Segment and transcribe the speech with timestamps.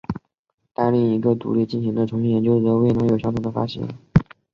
[0.73, 3.87] 但另一个独立进行的重新研究则未能有相同的发现。